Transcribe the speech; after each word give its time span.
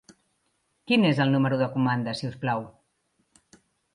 Quin 0.91 1.05
és 1.09 1.19
el 1.25 1.33
número 1.35 1.59
de 1.59 1.69
comanda, 1.75 2.15
si 2.21 2.29
us 2.31 2.39
plau? 2.45 2.65